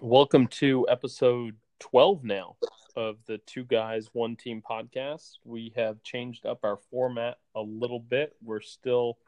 [0.00, 2.56] Welcome to episode 12 now
[2.96, 5.34] of the Two Guys, One Team podcast.
[5.44, 8.34] We have changed up our format a little bit.
[8.42, 9.18] We're still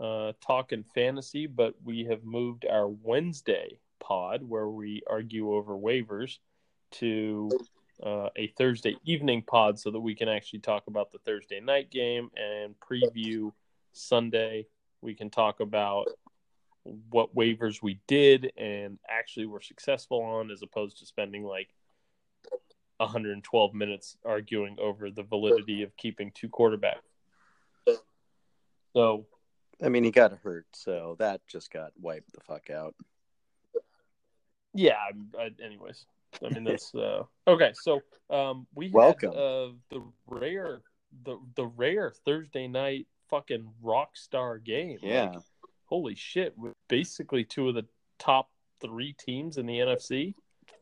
[0.00, 6.38] uh, talking fantasy, but we have moved our Wednesday pod where we argue over waivers
[6.92, 7.50] to
[8.02, 11.90] uh, a Thursday evening pod so that we can actually talk about the Thursday night
[11.90, 13.52] game and preview
[13.92, 14.66] Sunday.
[15.02, 16.08] We can talk about
[17.10, 21.68] what waivers we did and actually were successful on as opposed to spending like
[22.98, 26.96] 112 minutes arguing over the validity of keeping two quarterbacks.
[28.92, 29.26] So,
[29.82, 32.94] I mean, he got hurt, so that just got wiped the fuck out.
[34.74, 34.96] Yeah.
[35.38, 36.04] I, anyways,
[36.44, 37.72] I mean that's uh, okay.
[37.74, 39.30] So, um, we had, Welcome.
[39.30, 40.80] uh, the rare
[41.24, 44.98] the the rare Thursday night fucking rock star game.
[45.02, 45.30] Yeah.
[45.30, 45.42] Like,
[45.90, 46.56] holy shit!
[46.56, 47.86] With basically two of the
[48.18, 48.48] top
[48.80, 50.34] three teams in the NFC,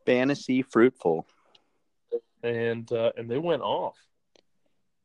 [0.07, 1.27] Fantasy fruitful.
[2.43, 3.97] and uh, and they went off.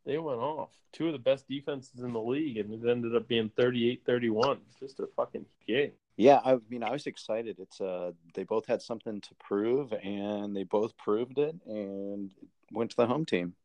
[0.05, 0.69] They went off.
[0.91, 4.59] Two of the best defenses in the league, and it ended up being 38-31.
[4.80, 5.91] Just a fucking game.
[6.17, 7.58] Yeah, I mean, I was excited.
[7.59, 12.31] It's uh, they both had something to prove, and they both proved it, and
[12.72, 13.56] went to the home team.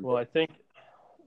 [0.00, 0.50] Well, I think,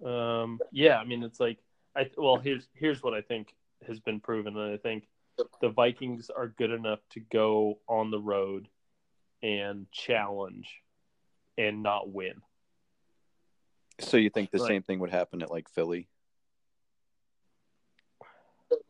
[0.03, 0.97] um, yeah.
[0.97, 1.59] I mean, it's like
[1.95, 3.53] I well, here's here's what I think
[3.87, 5.07] has been proven, and I think
[5.61, 8.67] the Vikings are good enough to go on the road
[9.41, 10.69] and challenge
[11.57, 12.41] and not win.
[13.99, 14.67] So you think the Right.
[14.67, 16.07] same thing would happen at like Philly?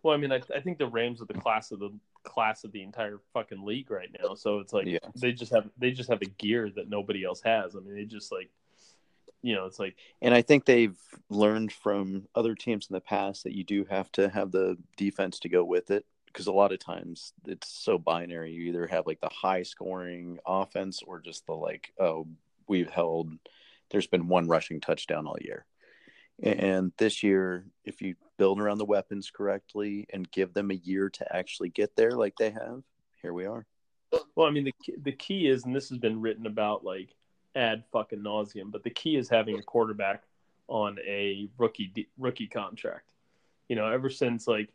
[0.03, 1.91] Well, I mean, I, I think the Rams are the class of the
[2.23, 4.33] class of the entire fucking league right now.
[4.33, 4.99] So it's like Yeah.
[5.15, 7.75] they just have they just have a gear that nobody else has.
[7.75, 8.49] I mean, they just like,
[9.41, 10.97] you know, it's like And I think they've
[11.29, 15.39] learned from other teams in the past that you do have to have the defense
[15.39, 18.51] to go with it because a lot of times it's so binary.
[18.51, 22.27] You either have like the high scoring offense or just the like, oh,
[22.67, 23.31] we've held,
[23.89, 25.65] there's been one rushing touchdown all year.
[26.41, 31.09] And this year, if you build around the weapons correctly and give them a year
[31.09, 32.83] to actually get there like they have,
[33.21, 33.65] here we are.
[34.35, 37.09] Well, I mean, the the key is, and this has been written about like
[37.59, 40.23] ad fucking nauseum, but the key is having a quarterback
[40.67, 43.13] on a rookie rookie contract.
[43.67, 44.69] You know, ever since like,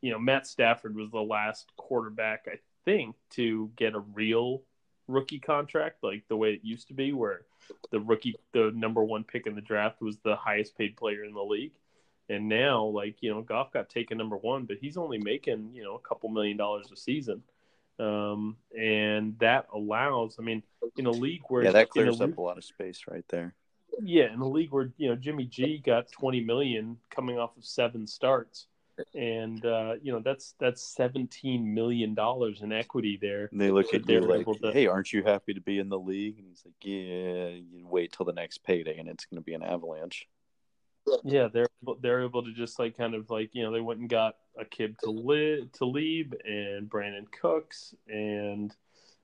[0.00, 4.62] you know, Matt Stafford was the last quarterback I think to get a real
[5.08, 7.42] rookie contract, like the way it used to be, where
[7.90, 11.34] the rookie, the number one pick in the draft, was the highest paid player in
[11.34, 11.72] the league.
[12.28, 15.82] And now, like you know, Goff got taken number one, but he's only making you
[15.82, 17.42] know a couple million dollars a season
[18.00, 20.36] um, and that allows.
[20.38, 20.62] I mean,
[20.96, 23.04] in a league where Yeah, that in a clears league- up a lot of space
[23.10, 23.54] right there.
[24.02, 27.64] yeah, in a league where you know Jimmy G got twenty million coming off of
[27.64, 28.66] seven starts,
[29.14, 33.48] and uh, you know that's that's seventeen million dollars in equity there.
[33.52, 35.98] And they look at you like, to- "Hey, aren't you happy to be in the
[35.98, 39.44] league?" And he's like, "Yeah." You wait till the next payday, and it's going to
[39.44, 40.26] be an avalanche.
[41.24, 41.68] Yeah, they're
[42.00, 44.64] they're able to just like kind of like you know they went and got a
[44.64, 48.74] kid to live to leave and Brandin Cooks and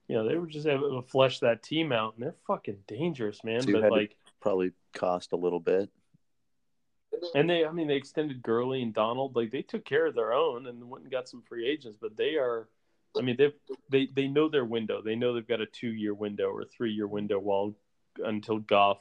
[0.07, 3.43] you know they were just able to flesh that team out and they're fucking dangerous,
[3.43, 3.61] man.
[3.61, 4.15] So but like.
[4.39, 5.89] Probably cost a little bit.
[7.33, 9.35] And they, I mean, they extended Gurley and Donald.
[9.35, 11.97] Like they took care of their own and went and got some free agents.
[11.99, 12.69] But they are,
[13.17, 13.51] I mean, they
[13.89, 15.01] they they know their window.
[15.01, 17.73] They know they've got a two year window or three year window while
[18.23, 18.99] until Goff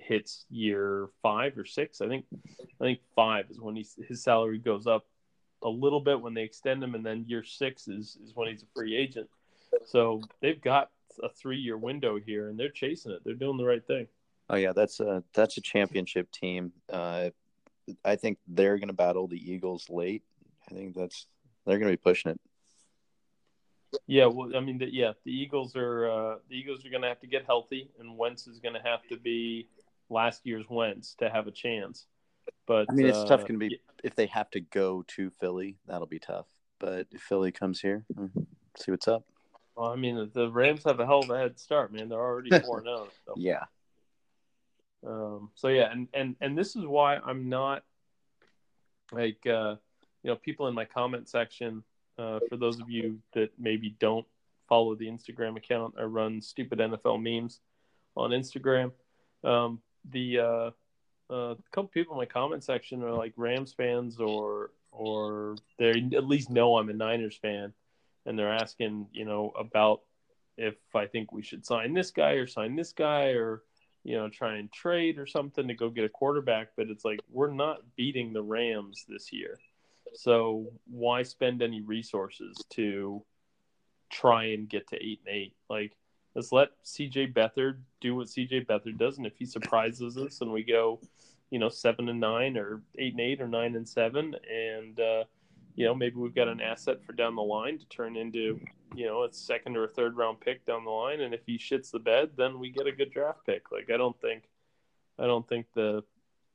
[0.00, 2.00] hits year five or six.
[2.00, 2.24] I think
[2.80, 5.06] I think five is when he's, his salary goes up
[5.62, 8.62] a little bit when they extend him, and then year six is is when he's
[8.62, 9.28] a free agent.
[9.86, 10.90] So they've got
[11.22, 13.20] a three year window here, and they're chasing it.
[13.24, 14.06] They're doing the right thing.
[14.48, 16.72] Oh yeah, that's a that's a championship team.
[16.92, 17.30] Uh,
[18.04, 20.22] I think they're going to battle the Eagles late.
[20.70, 21.26] I think that's
[21.66, 22.40] they're going to be pushing it.
[24.06, 27.08] Yeah, well, I mean, the, yeah, the Eagles are uh, the Eagles are going to
[27.08, 29.68] have to get healthy, and Wentz is going to have to be
[30.10, 32.06] last year's Wentz to have a chance.
[32.66, 35.30] But I mean, it's uh, tough going to be if they have to go to
[35.30, 35.76] Philly.
[35.86, 36.46] That'll be tough.
[36.78, 38.26] But if Philly comes here, hmm,
[38.76, 39.24] see what's up.
[39.76, 42.08] Well, I mean, the Rams have a hell of a head start, man.
[42.08, 43.08] They're already four zero.
[43.26, 43.34] So.
[43.36, 43.64] Yeah,
[45.06, 47.82] Um, so yeah, and and and this is why I'm not
[49.12, 49.76] like uh,
[50.22, 51.82] you know people in my comment section.
[52.18, 54.26] Uh, for those of you that maybe don't
[54.68, 57.60] follow the Instagram account, I run stupid NFL memes
[58.14, 58.92] on Instagram.
[59.42, 60.70] Um, the uh,
[61.30, 65.90] uh, a couple people in my comment section are like Rams fans, or or they
[65.90, 67.72] at least know I'm a Niners fan,
[68.26, 70.02] and they're asking you know about
[70.56, 73.62] if I think we should sign this guy or sign this guy or
[74.02, 77.20] you know, try and trade or something to go get a quarterback, but it's like
[77.30, 79.58] we're not beating the Rams this year.
[80.14, 83.22] So why spend any resources to
[84.10, 85.54] try and get to eight and eight.
[85.68, 85.92] Like
[86.34, 90.52] let's let CJ Beathard do what CJ Beathard does, and if he surprises us and
[90.52, 91.00] we go,
[91.50, 95.24] you know, seven and nine or eight and eight or nine and seven, and uh,
[95.74, 98.60] you know maybe we've got an asset for down the line to turn into
[98.94, 101.58] you know a second or a third round pick down the line, and if he
[101.58, 103.72] shits the bed, then we get a good draft pick.
[103.72, 104.44] Like I don't think,
[105.18, 106.04] I don't think the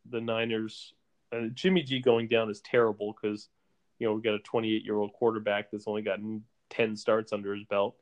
[0.10, 0.94] the Niners,
[1.33, 3.50] uh, Jimmy G going down is terrible because
[4.00, 7.54] you know we got a 28 year old quarterback that's only gotten 10 starts under
[7.54, 7.95] his belt,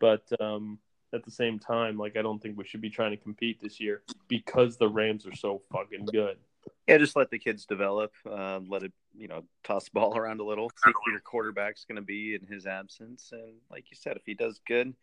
[0.00, 0.78] but um,
[1.12, 3.80] at the same time, like I don't think we should be trying to compete this
[3.80, 6.38] year because the Rams are so fucking good.
[6.86, 8.12] Yeah, just let the kids develop.
[8.28, 10.70] Uh, let it, you know, toss the ball around a little.
[10.84, 14.22] See who your quarterback's going to be in his absence, and like you said, if
[14.24, 14.94] he does good,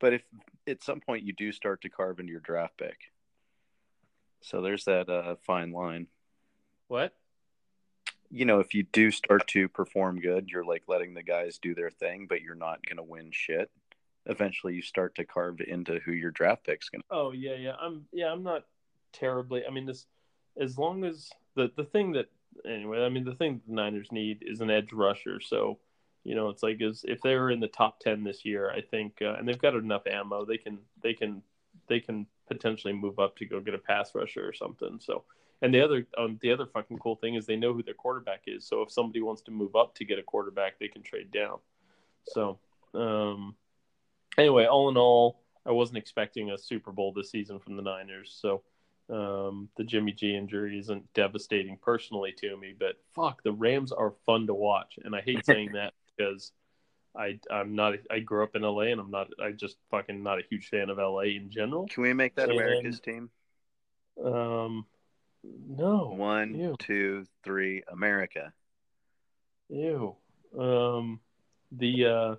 [0.00, 0.22] but if
[0.66, 2.96] at some point you do start to carve into your draft pick,
[4.42, 6.06] so there's that uh, fine line.
[6.88, 7.14] What?
[8.30, 11.74] You know, if you do start to perform good, you're like letting the guys do
[11.74, 13.70] their thing, but you're not going to win shit.
[14.26, 17.00] Eventually, you start to carve into who your draft pick's to.
[17.10, 17.74] Oh yeah, yeah.
[17.80, 18.32] I'm yeah.
[18.32, 18.64] I'm not
[19.12, 19.64] terribly.
[19.66, 20.06] I mean, this
[20.60, 22.26] as long as the the thing that
[22.66, 23.04] anyway.
[23.04, 25.40] I mean, the thing the Niners need is an edge rusher.
[25.40, 25.78] So
[26.24, 29.18] you know, it's like is if they're in the top ten this year, I think,
[29.20, 31.42] uh, and they've got enough ammo, they can they can
[31.86, 34.98] they can potentially move up to go get a pass rusher or something.
[35.00, 35.24] So,
[35.60, 38.42] and the other um, the other fucking cool thing is they know who their quarterback
[38.46, 38.66] is.
[38.66, 41.58] So if somebody wants to move up to get a quarterback, they can trade down.
[42.28, 42.58] So,
[42.94, 43.54] um,
[44.38, 48.36] anyway, all in all, I wasn't expecting a Super Bowl this season from the Niners.
[48.40, 48.62] So.
[49.10, 54.14] Um, the Jimmy G injury isn't devastating personally to me, but fuck, the Rams are
[54.24, 56.52] fun to watch, and I hate saying that because
[57.14, 60.38] I I'm not I grew up in LA and I'm not I just fucking not
[60.38, 61.86] a huge fan of LA in general.
[61.86, 63.28] Can we make that And- America's team?
[64.24, 64.86] Um,
[65.42, 66.74] no, One, Ew.
[66.78, 68.54] two, three, America.
[69.68, 70.16] ew.
[70.58, 71.20] Um,
[71.72, 72.34] the uh,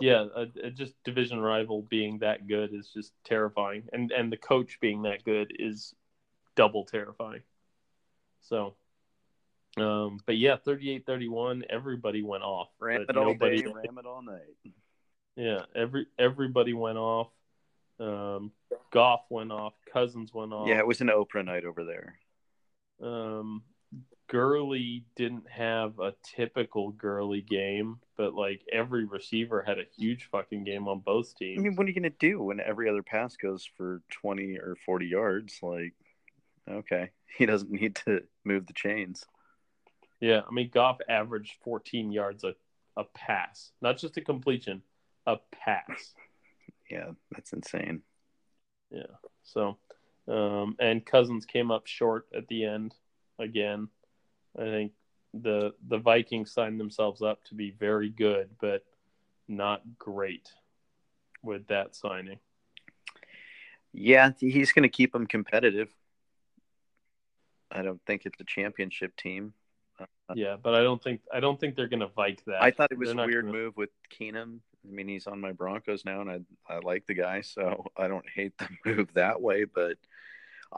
[0.00, 4.36] yeah, uh, uh, just division rival being that good is just terrifying, and and the
[4.36, 5.94] coach being that good is
[6.54, 7.42] double terrifying.
[8.42, 8.74] So.
[9.78, 12.68] Um, but yeah, 38-31, everybody went off.
[12.78, 14.42] Ram it all nobody, day, ram it all night.
[15.34, 17.28] Yeah, every everybody went off.
[17.98, 18.52] Um,
[18.90, 19.72] Goff went off.
[19.90, 20.68] Cousins went off.
[20.68, 22.18] Yeah, it was an Oprah night over there.
[23.02, 23.62] Um,
[24.28, 30.64] Gurley didn't have a typical Gurley game, but like every receiver had a huge fucking
[30.64, 31.58] game on both teams.
[31.58, 34.56] I mean, what are you going to do when every other pass goes for 20
[34.58, 35.58] or 40 yards?
[35.62, 35.94] Like,
[36.68, 39.24] okay, he doesn't need to move the chains.
[40.20, 42.54] Yeah, I mean Goff averaged 14 yards a,
[42.96, 44.82] a pass, not just a completion,
[45.26, 46.14] a pass.
[46.88, 48.02] Yeah, that's insane.
[48.90, 49.02] Yeah.
[49.42, 49.78] So,
[50.28, 52.94] um, and Cousins came up short at the end
[53.38, 53.88] again.
[54.58, 54.92] I think
[55.34, 58.84] the the Vikings signed themselves up to be very good, but
[59.48, 60.50] not great
[61.42, 62.38] with that signing.
[63.92, 65.88] Yeah, he's going to keep them competitive.
[67.70, 69.52] I don't think it's a championship team.
[70.00, 72.62] Uh, yeah, but I don't think I don't think they're gonna Vike that.
[72.62, 74.60] I thought it was They're a weird gonna- move with Keenum.
[74.86, 78.08] I mean, he's on my Broncos now, and I I like the guy, so I
[78.08, 79.64] don't hate the move that way.
[79.64, 79.98] But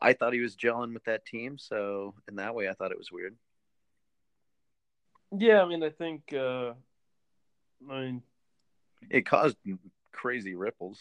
[0.01, 2.99] I thought he was gelling with that team, so in that way, I thought it
[2.99, 3.37] was weird.
[5.39, 6.33] Yeah, I mean, I think.
[6.33, 6.73] Uh,
[7.91, 8.23] I mean,
[9.11, 9.57] It caused
[10.13, 11.01] crazy ripples.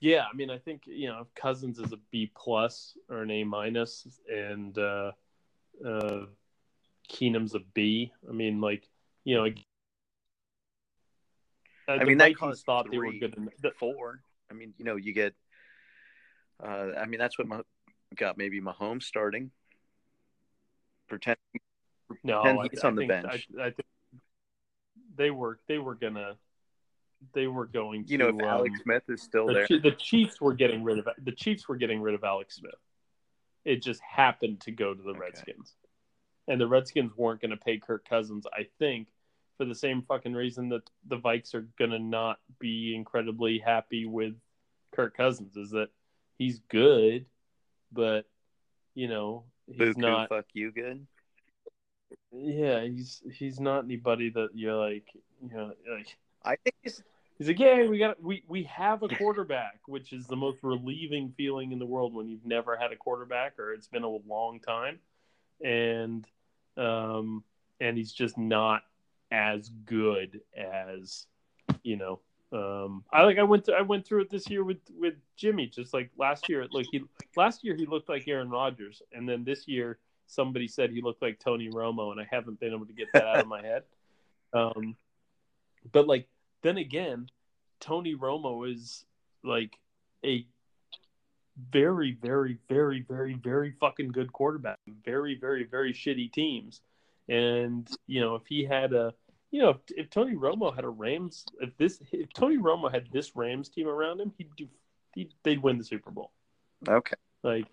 [0.00, 3.44] yeah, I mean, I think you know Cousins is a B plus or an A
[3.44, 5.12] minus, and uh,
[5.84, 6.26] uh,
[7.08, 8.12] Keenum's a B.
[8.28, 8.88] I mean, like
[9.24, 9.46] you know,
[11.88, 13.34] uh, I mean, that Vikings caused thought they were three, good.
[13.36, 14.20] In, the, four.
[14.50, 15.34] I mean, you know, you get.
[16.62, 17.60] Uh, I mean, that's what my,
[18.16, 19.50] got maybe Mahomes starting.
[21.08, 21.38] Pretend
[22.24, 23.48] no, And I, he's I on the think, bench.
[23.58, 23.86] I, I think
[25.16, 26.36] they were they were gonna
[27.34, 28.12] they were going to.
[28.12, 29.80] you know if Alex um, Smith is still the, there.
[29.80, 32.74] The Chiefs were getting rid of the Chiefs were getting rid of Alex Smith.
[33.64, 35.18] It just happened to go to the Okay.
[35.18, 35.74] Redskins,
[36.46, 38.46] and the Redskins weren't going to pay Kirk Cousins.
[38.52, 39.08] I think
[39.58, 44.06] for the same fucking reason that the Vikes are going to not be incredibly happy
[44.06, 44.34] with
[44.94, 45.88] Kirk Cousins is that
[46.38, 47.26] he's good,
[47.92, 48.26] but
[48.94, 50.28] you know he's Buku, not.
[50.28, 51.06] fuck you, good.
[52.32, 55.06] Yeah, he's he's not anybody that you're like
[55.42, 57.02] you know like I think he's
[57.38, 61.32] He's like, yeah, we got we we have a quarterback, which is the most relieving
[61.36, 64.58] feeling in the world when you've never had a quarterback or it's been a long
[64.58, 64.98] time,
[65.64, 66.26] and
[66.76, 67.44] um
[67.80, 68.82] and he's just not
[69.30, 71.26] as good as
[71.84, 72.20] you know.
[72.50, 75.68] Um, I like I went to, I went through it this year with with Jimmy,
[75.68, 76.66] just like last year.
[76.72, 77.04] Like he
[77.36, 79.98] last year he looked like Aaron Rodgers, and then this year
[80.28, 83.26] somebody said he looked like Tony Romo, and I haven't been able to get that
[83.26, 83.82] out of my head.
[84.50, 84.96] Um,
[85.92, 86.26] but like
[86.62, 87.28] then again,
[87.80, 89.04] Tony Romo is
[89.44, 89.76] like
[90.24, 90.46] a
[91.70, 94.78] very, very, very, very, very fucking good quarterback.
[95.04, 96.80] Very, very, very shitty teams.
[97.28, 99.12] And you know, if he had a,
[99.50, 103.08] you know, if, if Tony Romo had a Rams, if this, if Tony Romo had
[103.12, 104.68] this Rams team around him, he'd do,
[105.14, 106.32] he'd, they'd win the Super Bowl.
[106.88, 107.16] Okay.
[107.42, 107.66] Like,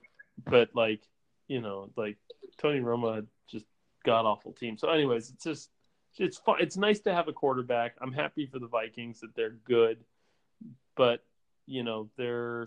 [0.46, 1.02] but like,
[1.48, 2.18] you know, like
[2.58, 3.66] Tony Romo just
[4.04, 4.78] god awful team.
[4.78, 5.70] So, anyways, it's just
[6.18, 6.58] it's fun.
[6.60, 7.96] It's nice to have a quarterback.
[8.02, 10.04] I'm happy for the Vikings that they're good,
[10.96, 11.24] but
[11.66, 12.66] you know they're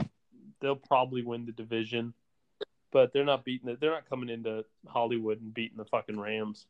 [0.60, 2.14] they'll probably win the division,
[2.92, 3.80] but they're not beating it.
[3.80, 6.66] They're not coming into Hollywood and beating the fucking Rams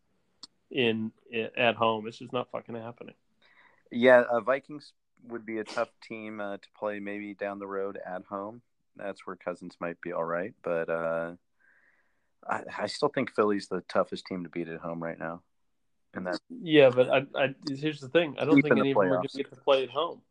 [0.70, 2.06] in, in at home.
[2.06, 3.14] It's just not fucking happening.
[3.90, 4.92] Yeah, uh, Vikings
[5.26, 8.62] would be a tough team uh, to play maybe down the road at home.
[8.96, 11.32] That's where Cousins might be all right, but uh,
[12.48, 15.42] I, I still think Philly's the toughest team to beat at home right now.
[16.14, 19.12] And that yeah, but I, I here's the thing: I don't think any of them
[19.12, 20.22] are going to get to play at home.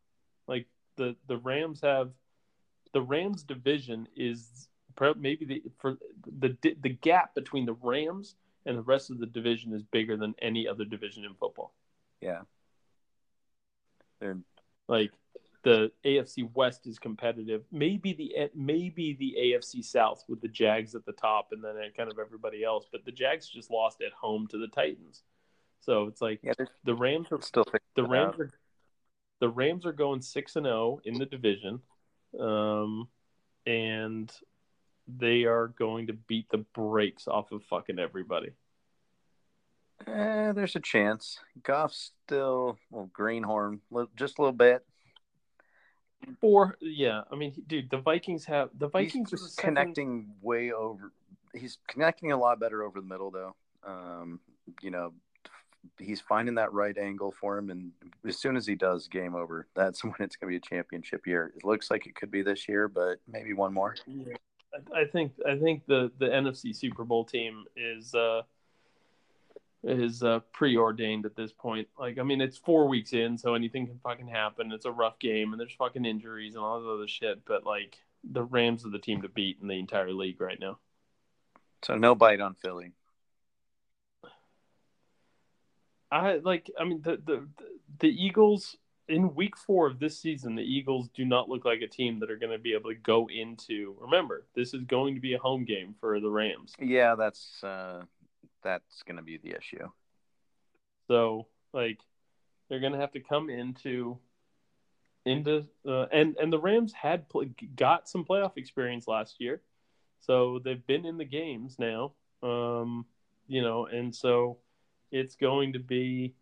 [0.48, 2.12] Like the the Rams have
[2.94, 4.68] the Rams division is
[5.18, 5.98] maybe the for
[6.40, 8.36] the the gap between the Rams
[8.66, 11.74] and the rest of the division is bigger than any other division in football.
[12.22, 12.42] yeah,
[14.20, 14.38] they're
[14.88, 15.12] Like
[15.68, 17.66] the AFC West is competitive.
[17.74, 22.10] Maybe the maybe the AFC South with the Jags at the top and then kind
[22.10, 22.86] of everybody else.
[22.90, 25.24] But the Jags just lost at home to the Titans,
[25.82, 26.54] so it's like yeah
[26.86, 27.66] the Rams are still
[27.98, 28.40] the Rams out.
[28.40, 28.52] are
[29.42, 31.82] the Rams are going six and zero in the division,
[32.40, 33.10] um,
[33.66, 34.32] and
[35.06, 38.52] they are going to beat the brakes off of fucking everybody.
[40.08, 41.40] Eh, there's a chance.
[41.62, 43.82] Goff's still well, greenhorn,
[44.16, 44.86] just a little bit.
[46.42, 47.22] Four, yeah.
[47.32, 51.12] I mean, dude, the Vikings have the Vikings he's just second- connecting way over.
[51.54, 53.56] He's connecting a lot better over the middle, though.
[53.86, 54.40] Um,
[54.82, 55.14] you know,
[55.98, 57.92] he's finding that right angle for him, and
[58.26, 59.68] as soon as he does, game over.
[59.76, 61.54] That's when it's going to be a championship year.
[61.56, 63.96] It looks like it could be this year, but maybe one more.
[64.06, 64.34] Yeah.
[64.34, 64.38] I-
[64.94, 68.42] I think I think the the NFC Super Bowl team is uh
[69.88, 71.88] is uh preordained at this point.
[71.98, 74.72] Like I mean it's 4 weeks in so anything can fucking happen.
[74.72, 77.98] It's a rough game and there's fucking injuries and all this other shit, but like
[78.24, 80.80] the Rams are the team to beat in the entire league right now.
[81.84, 82.92] So no bite on Philly.
[86.12, 87.48] I like I mean the the
[88.00, 88.78] the Eagles
[89.08, 92.30] in week 4 of this season the Eagles do not look like a team that
[92.30, 95.40] are going to be able to go into remember this is going to be a
[95.40, 96.74] home game for the Rams.
[96.80, 98.04] Yeah, that's uh,
[98.68, 99.88] that's going to be the issue.
[101.08, 102.00] So like
[102.70, 104.18] they're gonna have to come into
[105.26, 107.46] into uh, and and the Rams had pl-
[107.76, 109.62] got some playoff experience last year,
[110.20, 112.14] so they've been in the games now.
[112.44, 113.06] Um,
[113.48, 114.58] you know, and so
[115.12, 116.36] it's going to be,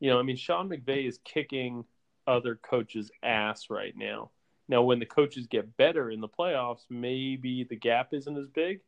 [0.00, 1.84] you know, I mean, Sean McVay is kicking
[2.26, 4.30] other coaches' ass right now.
[4.68, 8.80] Now, when the coaches get better in the playoffs, maybe the gap isn't as big.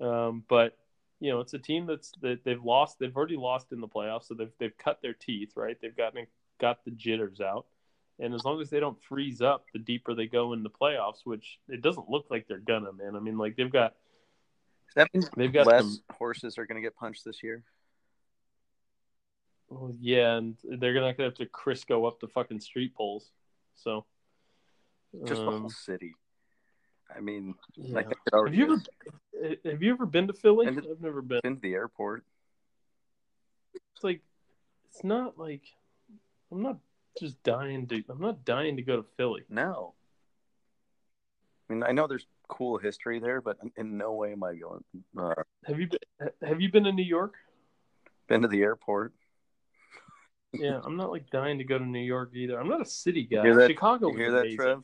[0.00, 0.78] Um, but
[1.20, 2.98] you know, it's a team that's that they've lost.
[2.98, 5.52] They've already lost in the playoffs, so they've they've cut their teeth.
[5.56, 6.26] Right, they've gotten
[6.60, 7.66] got the jitters out,
[8.18, 11.20] and as long as they don't freeze up, the deeper they go in the playoffs,
[11.24, 12.92] which it doesn't look like they're gonna.
[12.92, 13.94] Man, I mean, like they've got
[14.96, 17.62] that mean they've got less some, horses are going to get punched this year?
[19.70, 23.30] well, yeah, and they're gonna have to Crisco up the fucking street poles.
[23.76, 24.04] So,
[25.26, 26.14] Just the um, whole city.
[27.14, 27.98] I mean, yeah.
[27.98, 28.82] I think it have already you ever
[29.64, 30.66] have you ever been to Philly?
[30.68, 31.40] I've never been.
[31.42, 32.24] been to the airport.
[33.74, 34.20] It's like
[34.88, 35.62] it's not like
[36.52, 36.78] I'm not
[37.18, 38.02] just dying to.
[38.08, 39.42] I'm not dying to go to Philly.
[39.48, 39.94] No.
[41.68, 44.82] I mean, I know there's cool history there, but in- no way am I going.
[45.16, 45.34] Uh,
[45.66, 46.30] Have you been?
[46.42, 47.34] Have you been to New York?
[48.28, 49.12] been to the airport.
[50.52, 52.58] Yeah, I'm not like dying to go to New York either.
[52.60, 53.42] I'm not a city guy.
[53.42, 54.56] hear that- Chicago You was hear that, amazing.
[54.58, 54.82] Trev?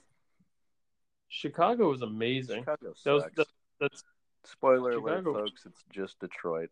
[1.28, 2.60] Chicago was amazing.
[2.60, 3.46] Chicago That was that,
[3.80, 4.02] that's
[4.46, 5.66] Spoiler alert, folks.
[5.66, 6.70] It's just Detroit.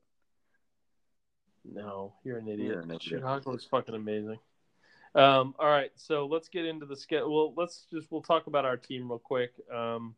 [1.64, 2.68] no, you're an idiot.
[2.68, 3.02] You're an idiot.
[3.02, 4.38] Chicago is fucking amazing.
[5.14, 7.32] Um, all right, so let's get into the schedule.
[7.32, 9.52] Well, let's just we'll talk about our team real quick.
[9.72, 10.16] Um,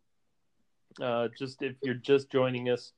[1.00, 2.92] uh, just if you're just joining us,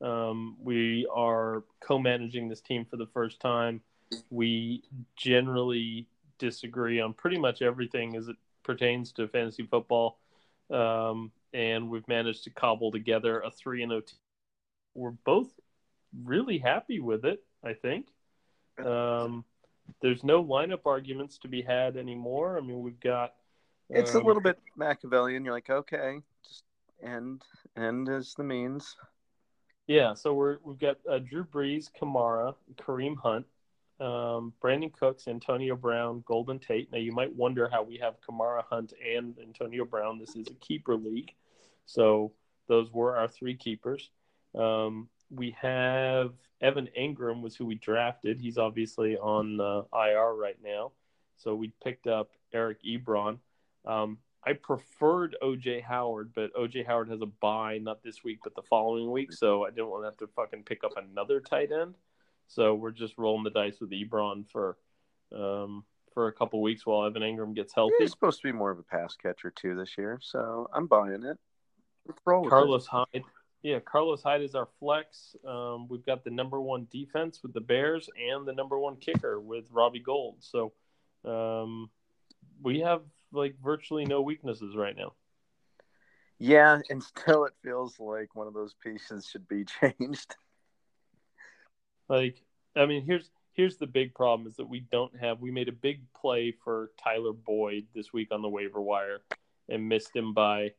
[0.00, 3.82] um, we are co-managing this team for the first time.
[4.30, 4.82] We
[5.16, 6.06] generally
[6.38, 10.18] disagree on pretty much everything as it pertains to fantasy football,
[10.70, 14.18] um, and we've managed to cobble together a three and zero team.
[14.94, 15.48] We're both
[16.24, 17.42] really happy with it.
[17.64, 18.06] I think.
[18.84, 19.44] Um,
[20.00, 22.58] there's no lineup arguments to be had anymore.
[22.58, 23.34] I mean, we've got.
[23.90, 25.44] It's a um, little bit Machiavellian.
[25.44, 26.64] You're like, okay, just
[27.02, 27.42] end,
[27.76, 28.96] end is the means.
[29.86, 33.46] Yeah, so we're we've got uh, Drew Brees, Kamara, Kareem Hunt,
[34.02, 36.90] um, Brandin Cooks, Antonio Brown, Golden Tate.
[36.90, 40.18] Now you might wonder how we have Kamara Hunt and Antonio Brown.
[40.18, 41.32] This is a keeper league,
[41.86, 42.32] so
[42.68, 44.10] those were our three keepers.
[44.58, 48.40] Um, we have Evan Engram was who we drafted.
[48.40, 50.92] He's obviously on uh, IR right now,
[51.36, 53.38] so we picked up Eric Ebron.
[53.86, 58.56] Um, I preferred OJ Howard, but OJ Howard has a bye not this week but
[58.56, 61.70] the following week, so I didn't want to have to fucking pick up another tight
[61.70, 61.94] end.
[62.54, 64.76] So we're just rolling the dice with Ebron for
[65.34, 67.94] um, for a couple weeks while Evan Engram gets healthy.
[67.98, 71.24] He's supposed to be more of a pass catcher too this year, so I'm buying
[71.24, 71.38] it.
[72.50, 72.90] Carlos it.
[72.90, 73.24] Hyde,
[73.62, 75.34] yeah, Carlos Hyde is our flex.
[75.46, 79.40] Um, we've got the number one defense with the Bears and the number one kicker
[79.40, 80.36] with Robbie Gould.
[80.40, 80.72] So
[81.24, 81.88] um,
[82.62, 85.14] we have like virtually no weaknesses right now.
[86.38, 90.36] Yeah, and still it feels like one of those pieces should be changed.
[92.12, 92.42] Like,
[92.76, 95.40] I mean, here's here's the big problem is that we don't have.
[95.40, 99.20] We made a big play for Tyler Boyd this week on the waiver wire
[99.70, 100.74] and missed him by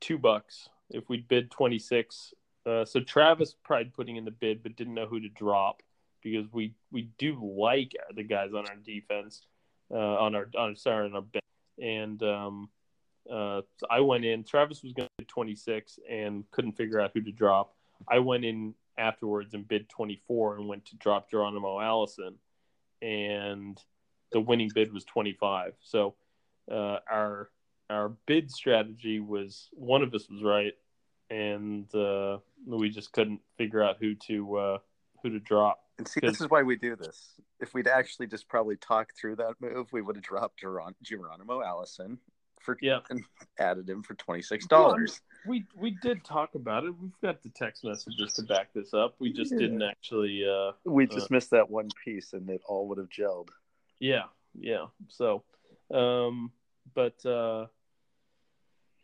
[0.00, 0.68] two bucks.
[0.90, 2.32] If we'd bid twenty six,
[2.66, 5.82] uh, so Travis tried putting in the bid but didn't know who to drop
[6.22, 9.46] because we we do like the guys on our defense,
[9.90, 11.42] uh, on our on sorry on our bench
[11.82, 12.68] and um,
[13.28, 14.44] uh, I went in.
[14.44, 17.74] Travis was going to 26 and couldn't figure out who to drop.
[18.06, 22.36] I went in afterwards and bid 24 and went to drop Geronimo Allison,
[23.02, 23.78] and
[24.32, 25.74] the winning bid was 25.
[25.80, 26.14] So
[26.70, 27.50] uh, our
[27.90, 30.72] our bid strategy was one of us was right,
[31.30, 34.78] and uh, we just couldn't figure out who to uh,
[35.22, 35.80] who to drop.
[35.98, 37.34] And see, this is why we do this.
[37.60, 41.62] If we'd actually just probably talked through that move, we would have dropped Geron- Geronimo
[41.62, 42.18] Allison
[42.60, 43.22] for yeah and
[43.58, 45.20] added him for twenty six dollars.
[45.46, 46.94] We we did talk about it.
[47.00, 49.14] We've got the text messages to back this up.
[49.18, 49.58] We just yeah.
[49.58, 50.44] didn't actually.
[50.44, 53.48] Uh, we just uh, missed that one piece, and it all would have gelled.
[54.00, 54.24] Yeah,
[54.58, 54.86] yeah.
[55.08, 55.44] So,
[55.92, 56.52] um,
[56.94, 57.66] but uh,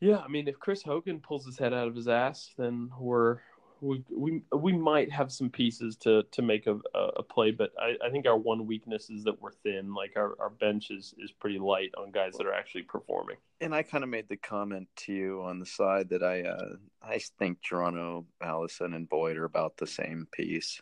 [0.00, 3.38] yeah, I mean, if Chris Hogan pulls his head out of his ass, then we're
[3.80, 7.96] we we we might have some pieces to to make a, a play, but I,
[8.06, 9.94] I think our one weakness is that we're thin.
[9.94, 13.36] Like our, our bench is is pretty light on guys that are actually performing.
[13.60, 16.76] And I kind of made the comment to you on the side that I uh,
[17.02, 20.80] I think Geronimo, Allison, and Boyd are about the same piece.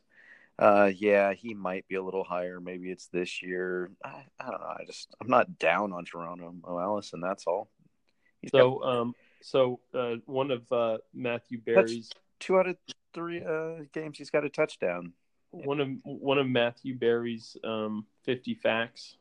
[0.59, 2.61] Uh, yeah, he might be a little higher.
[2.61, 3.93] Maybe it's this year.
[4.05, 4.67] I, I don't know.
[4.67, 7.21] I just I'm not down on Toronto, Geronimo Allison.
[7.21, 7.71] That's all.
[8.41, 8.89] He's so got...
[8.89, 12.77] um so uh, one of uh, Matthew Berry's two out of
[13.15, 15.13] three uh, games he's got a touchdown.
[15.51, 19.17] One of one of Matthew Berry's um, fifty facts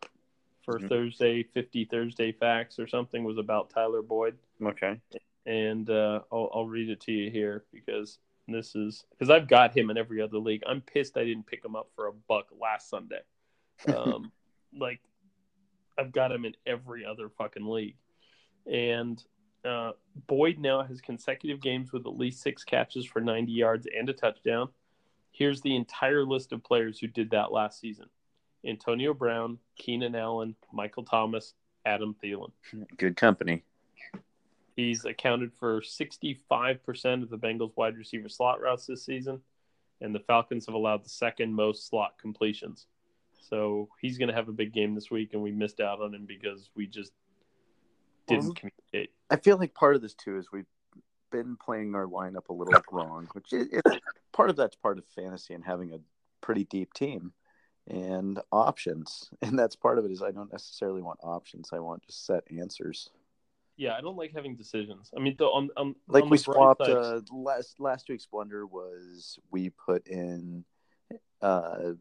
[0.63, 0.87] for mm-hmm.
[0.87, 4.37] Thursday, fifty Thursday facts or something was about Tyler Boyd.
[4.61, 4.99] Okay,
[5.45, 9.75] and uh, I'll, I'll read it to you here because this is because I've got
[9.75, 10.63] him in every other league.
[10.67, 13.21] I'm pissed I didn't pick him up for a buck last Sunday.
[13.95, 14.31] Um,
[14.75, 14.99] like
[15.99, 17.95] I've got him in every other fucking league,
[18.65, 19.23] and
[19.65, 19.91] uh,
[20.27, 24.13] Boyd now has consecutive games with at least six catches for 90 yards and a
[24.13, 24.69] touchdown.
[25.31, 28.07] Here's the entire list of players who did that last season
[28.65, 31.53] Antonio Brown, Keenan Allen, Michael Thomas,
[31.85, 32.51] Adam Thielen.
[32.97, 33.63] Good company.
[34.75, 39.41] He's accounted for 65% of the Bengals wide receiver slot routes this season,
[40.01, 42.85] and the Falcons have allowed the second most slot completions.
[43.49, 46.13] So he's going to have a big game this week, and we missed out on
[46.13, 47.11] him because we just
[48.27, 48.59] didn't
[48.97, 49.13] communicate.
[49.29, 50.65] I feel like part of this too is we've
[51.31, 53.69] been playing our lineup a little wrong, which is
[54.31, 55.99] part of that's part of fantasy and having a
[56.41, 57.33] pretty deep team
[57.87, 59.29] and options.
[59.41, 61.69] And that's part of it is I don't necessarily want options.
[61.73, 63.09] I want just set answers.
[63.77, 65.11] Yeah, I don't like having decisions.
[65.15, 69.37] I mean, the, on, on like on we swapped uh, last last week's blunder was
[69.51, 70.65] we put in
[71.41, 71.91] uh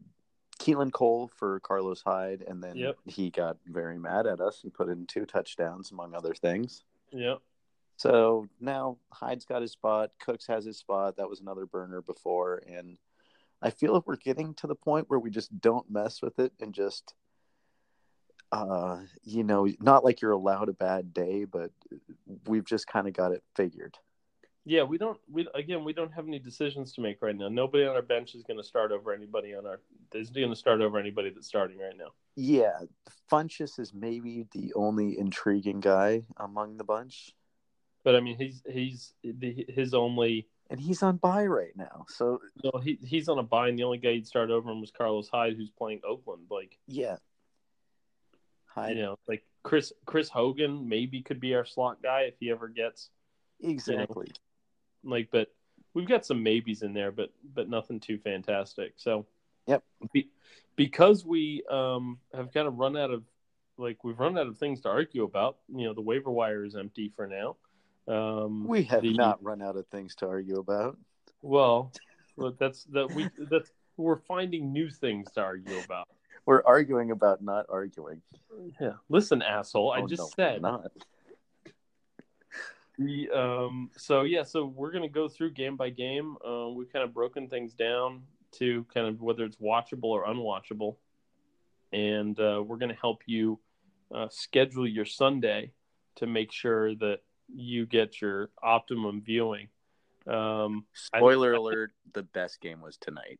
[0.57, 2.97] Keelan Cole for Carlos Hyde, and then yep.
[3.05, 6.83] he got very mad at us and put in two touchdowns, among other things.
[7.11, 7.39] Yep.
[7.97, 10.11] So now Hyde's got his spot.
[10.19, 11.17] Cooks has his spot.
[11.17, 12.97] That was another burner before, and
[13.61, 16.53] I feel like we're getting to the point where we just don't mess with it
[16.59, 17.13] and just,
[18.51, 21.71] uh, you know, not like you're allowed a bad day, but
[22.45, 23.97] we've just kind of got it figured
[24.67, 25.17] yeah, we don't.
[25.31, 27.47] We again, we don't have any decisions to make right now.
[27.47, 29.79] Nobody on our bench is going to start over anybody on our.
[30.13, 32.09] Is going to start over anybody that's starting right now.
[32.35, 32.79] Yeah,
[33.31, 37.33] Funchess is maybe the only intriguing guy among the bunch.
[38.03, 40.47] But I mean, he's he's the, his only.
[40.69, 43.85] And he's on bye right now, so no, he he's on a bye, and the
[43.85, 46.47] only guy he'd start over him was Carlos Hyde, who's playing Oakland.
[46.51, 47.15] Like, yeah,
[48.65, 48.97] Hyde.
[48.97, 52.67] You know, like Chris Chris Hogan maybe could be our slot guy if he ever
[52.67, 53.11] gets
[53.61, 54.25] exactly.
[54.27, 54.46] You know,
[55.03, 55.49] like, but
[55.93, 58.93] we've got some maybes in there, but but nothing too fantastic.
[58.97, 59.25] So,
[59.67, 59.83] yep.
[60.13, 60.29] Be,
[60.75, 63.23] because we um, have kind of run out of
[63.77, 65.57] like we've run out of things to argue about.
[65.73, 67.55] You know, the waiver wire is empty for now.
[68.07, 70.97] Um, We have the- not run out of things to argue about.
[71.41, 71.91] Well,
[72.57, 76.07] that's that we that's we're finding new things to argue about.
[76.45, 78.21] We're arguing about not arguing.
[78.79, 79.91] Yeah, listen, asshole.
[79.91, 80.91] I Oh, just no, said not.
[82.97, 86.35] The, um, so yeah, so we're gonna go through game by game.
[86.45, 90.95] Uh, we've kind of broken things down to kind of whether it's watchable or unwatchable,
[91.93, 93.59] and uh, we're gonna help you
[94.13, 95.71] uh, schedule your Sunday
[96.15, 97.19] to make sure that
[97.53, 99.67] you get your optimum viewing.
[100.25, 103.39] Um, I- Spoiler alert: the best game was tonight.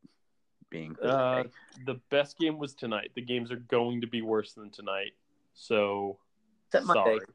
[0.69, 1.43] Being uh,
[1.85, 3.11] the best game was tonight.
[3.15, 5.13] The games are going to be worse than tonight.
[5.53, 6.19] So
[6.67, 7.25] Except Monday, sorry.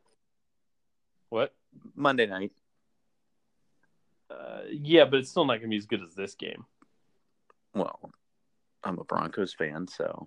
[1.30, 1.54] What?
[1.94, 2.52] Monday night.
[4.30, 6.64] Uh, yeah, but it's still not gonna be as good as this game.
[7.74, 8.10] Well,
[8.84, 10.26] I'm a Broncos fan, so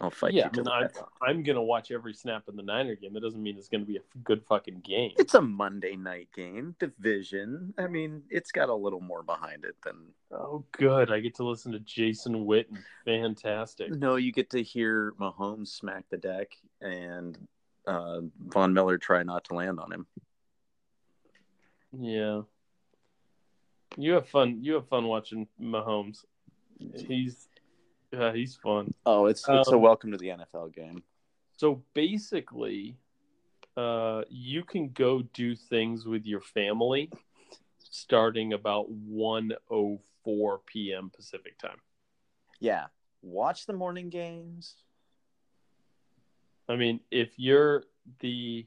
[0.00, 0.90] I'll fight yeah, you I to mean, the I'm.
[1.22, 3.12] I'm gonna watch every snap in the Niner game.
[3.14, 5.12] That doesn't mean it's gonna be a good fucking game.
[5.18, 7.74] It's a Monday night game, division.
[7.78, 9.96] I mean, it's got a little more behind it than.
[10.30, 11.10] Oh, good.
[11.10, 12.78] I get to listen to Jason Witten.
[13.04, 13.90] Fantastic.
[13.90, 16.48] No, you get to hear Mahomes smack the deck
[16.80, 17.36] and
[17.86, 20.06] uh, Von Miller try not to land on him.
[21.92, 22.42] Yeah.
[23.96, 24.58] You have fun.
[24.62, 26.24] You have fun watching Mahomes.
[26.94, 27.48] He's
[28.16, 28.94] uh, he's fun.
[29.04, 31.02] Oh, it's it's a Um, welcome to the NFL game.
[31.56, 32.96] So basically,
[33.76, 37.10] uh, you can go do things with your family
[37.78, 41.10] starting about 1.04 p.m.
[41.14, 41.80] Pacific time.
[42.60, 42.86] Yeah,
[43.22, 44.76] watch the morning games.
[46.68, 47.84] I mean, if you're
[48.20, 48.66] the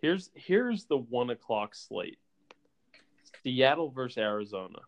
[0.00, 2.18] here's here's the one o'clock slate:
[3.42, 4.78] Seattle versus Arizona.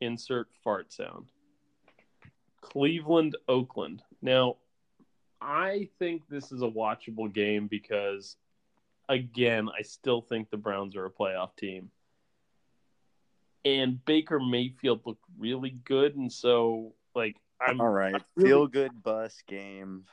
[0.00, 1.26] Insert fart sound.
[2.60, 4.02] Cleveland, Oakland.
[4.22, 4.56] Now,
[5.40, 8.36] I think this is a watchable game because,
[9.08, 11.90] again, I still think the Browns are a playoff team,
[13.64, 19.02] and Baker Mayfield looked really good, and so like I'm All right, really- feel good
[19.02, 20.04] bus game.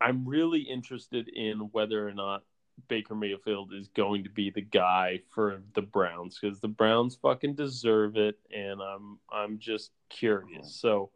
[0.00, 2.44] I'm really interested in whether or not
[2.88, 7.54] Baker Mayfield is going to be the guy for the Browns because the Browns fucking
[7.54, 10.74] deserve it, and I'm I'm just curious.
[10.74, 11.10] So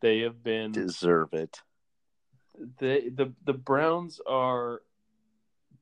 [0.00, 1.60] they have been Deserve it.
[2.78, 4.82] they the the Browns are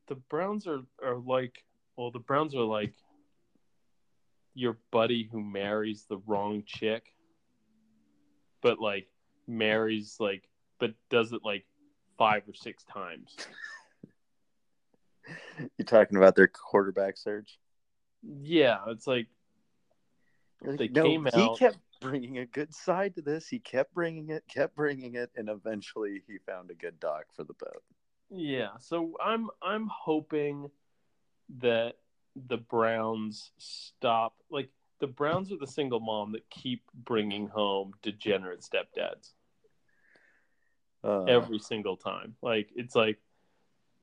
[0.07, 1.63] the Browns are are like
[1.95, 2.93] well the Browns are like
[4.53, 7.13] your buddy who marries the wrong chick
[8.61, 9.07] but like
[9.47, 11.65] marries like but does it like
[12.17, 13.35] five or six times
[15.77, 17.59] You talking about their quarterback search?
[18.23, 19.27] yeah it's like
[20.63, 23.47] They came he out- kept bringing a good side to this.
[23.47, 27.43] He kept bringing it, kept bringing it, and eventually he found a good dock for
[27.43, 27.83] the boat.
[28.29, 30.69] Yeah, so I'm I'm hoping
[31.59, 31.95] that
[32.47, 38.61] the Browns stop like the Browns are the single mom that keep bringing home degenerate
[38.61, 39.33] stepdads
[41.03, 42.35] Uh, every single time.
[42.41, 43.19] Like it's like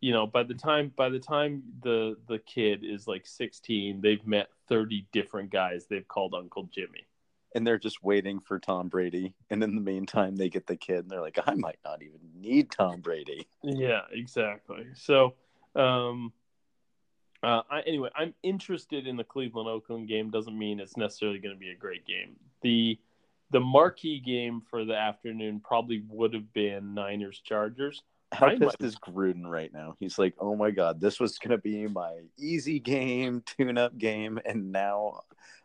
[0.00, 4.26] you know, by the time by the time the the kid is like 16, they've
[4.26, 7.06] met 30 different guys they've called Uncle Jimmy.
[7.54, 9.34] and they're just waiting for Tom Brady.
[9.50, 12.20] And in the meantime, they get the kid, and they're like, "I might not even
[12.34, 14.86] need Tom Brady." Yeah, exactly.
[14.94, 15.34] So,
[15.74, 16.32] um,
[17.42, 20.30] uh, I, anyway, I'm interested in the Cleveland Oakland game.
[20.30, 22.36] Doesn't mean it's necessarily going to be a great game.
[22.62, 22.98] The
[23.50, 28.02] the marquee game for the afternoon probably would have been Niners Chargers.
[28.32, 29.96] How pissed is Gruden right now?
[29.98, 34.70] He's like, "Oh my god, this was gonna be my easy game, tune-up game, and
[34.70, 35.22] now,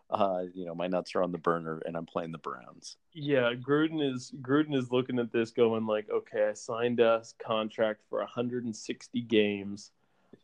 [0.10, 3.54] uh, you know, my nuts are on the burner, and I'm playing the Browns." Yeah,
[3.54, 8.20] Gruden is Gruden is looking at this, going like, okay, I signed a contract for
[8.20, 9.92] 160 games.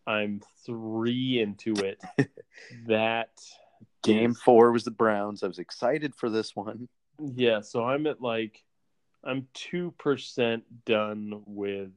[0.05, 2.01] I'm three into it.
[2.87, 3.29] that
[4.03, 5.43] Game is- four was the Browns.
[5.43, 6.87] I was excited for this one.
[7.19, 8.63] Yeah, so I'm at like
[9.23, 11.91] I'm two percent done with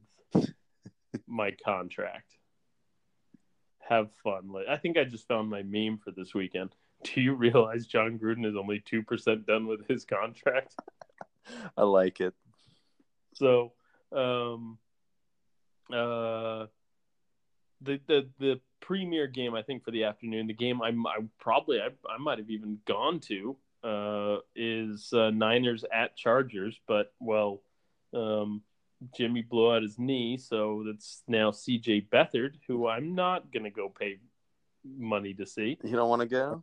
[1.27, 2.37] my contract.
[3.89, 4.53] Have fun.
[4.69, 6.71] I think I just found my meme for this weekend.
[7.03, 10.75] Do you realize Jon Gruden is only two percent done with his contract?
[11.77, 12.33] I like it.
[13.33, 13.73] So,
[14.11, 14.77] um,
[15.91, 16.67] uh,
[17.81, 21.79] the the the premier game I think for the afternoon, the game I'm I probably
[21.79, 27.61] I, I might have even gone to uh, is uh, Niners at Chargers, but well,
[28.13, 28.61] um,
[29.15, 32.07] Jimmy blew out his knee, so that's now C.J.
[32.11, 34.19] Beathard, who I'm not gonna go pay
[34.85, 35.77] money to see.
[35.83, 36.61] You don't want to go?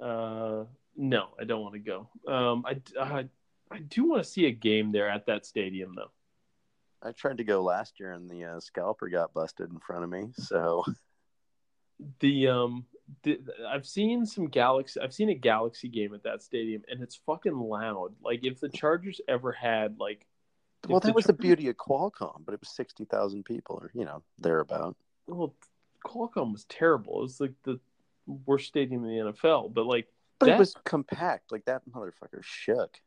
[0.00, 0.64] Uh,
[0.96, 2.08] no, I don't want to go.
[2.26, 3.28] Um, I, I,
[3.70, 6.10] I do want to see a game there at that stadium, though.
[7.02, 10.10] I tried to go last year, and the uh, scalper got busted in front of
[10.10, 10.28] me.
[10.36, 10.84] So
[12.20, 12.86] The um,
[13.22, 15.00] the, I've seen some Galaxy.
[15.00, 18.14] I've seen a Galaxy game at that stadium, and it's fucking loud.
[18.22, 20.26] Like if the Chargers ever had like,
[20.88, 24.04] well, that was the beauty of Qualcomm, but it was sixty thousand people, or you
[24.04, 24.96] know, thereabout.
[25.26, 25.54] Well,
[26.06, 27.18] Qualcomm was terrible.
[27.18, 27.80] It was like the
[28.46, 29.72] worst stadium in the NFL.
[29.74, 30.06] But like,
[30.38, 31.52] But That- it was compact.
[31.52, 33.00] Like that motherfucker shook.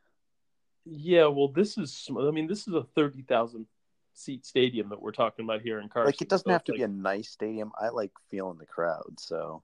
[0.85, 2.07] yeah, well, this is.
[2.17, 3.67] I mean, this is a thirty thousand
[4.13, 6.07] seat stadium that we're talking about here in Carson.
[6.07, 7.71] Like it doesn't So have to like- be a nice stadium.
[7.79, 9.19] I like feeling the crowd.
[9.19, 9.61] So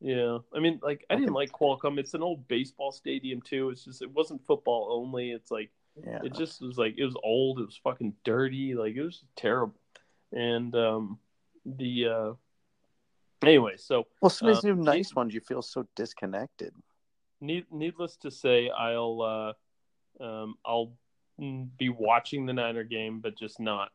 [0.00, 1.98] Yeah, I mean, like I I didn't can- like Qualcomm.
[1.98, 3.70] It's an old baseball stadium too.
[3.70, 5.30] It's just it wasn't football only.
[5.30, 5.70] It's like
[6.06, 7.60] yeah, it just was like it was old.
[7.60, 8.74] It was fucking dirty.
[8.74, 9.74] Like it was terrible.
[10.32, 11.18] And um
[11.64, 12.32] the uh
[13.42, 16.72] anyway, so well, some of these uh, new nice ones, you feel so disconnected.
[17.40, 19.56] need, needless to say, I'll
[20.20, 20.92] uh um I'll
[21.38, 23.90] be watching the Niner game, but just not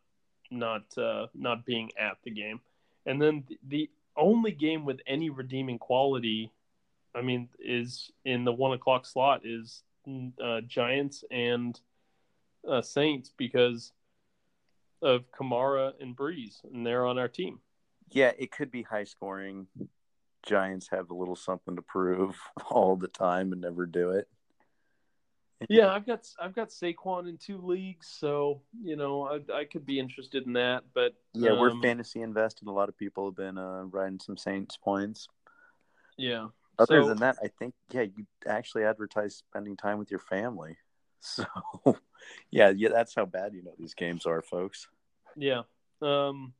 [0.51, 2.59] not uh not being at the game.
[3.05, 6.51] And then the, the only game with any redeeming quality,
[7.13, 11.79] I mean, is in the one o'clock slot is mm, uh, Giants and
[12.69, 13.93] uh, Saints because
[15.01, 17.59] of Kamara and Brees, and they're on our team.
[18.11, 19.67] Yeah, it could be high scoring.
[20.45, 22.35] Giants have a little something to prove
[22.69, 24.27] all the time and never do it.
[25.69, 29.85] Yeah, I've got I've got Saquon in two leagues, so you know I, I could
[29.85, 30.83] be interested in that.
[30.93, 32.67] But Yeah, we're um, fantasy invested.
[32.67, 35.27] A lot of people have been uh, riding some Saints points.
[36.17, 36.47] Yeah.
[36.77, 40.77] Other So- than that, I think yeah, you actually advertise spending time with your family.
[41.25, 41.45] So
[42.51, 44.87] yeah, yeah, that's how bad you know these games are, folks.
[45.35, 45.63] Yeah.
[46.01, 46.53] Um,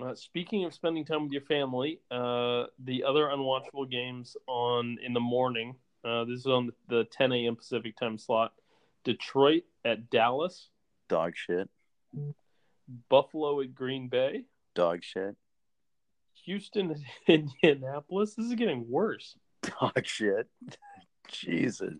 [0.00, 5.12] uh, speaking of spending time with your family, uh, the other unwatchable games on in
[5.12, 5.76] the morning.
[6.04, 7.54] Uh, this is on the 10 a.m.
[7.56, 8.52] Pacific time slot.
[9.04, 10.68] Detroit at Dallas,
[11.08, 11.68] Dog shit,
[13.08, 15.36] Buffalo at Green Bay, dog shit,
[16.44, 18.34] Houston at Indianapolis.
[18.34, 19.36] This is getting worse.
[19.62, 20.48] dog shit.
[21.28, 21.94] Jesus.